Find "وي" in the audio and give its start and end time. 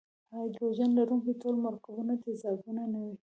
3.05-3.15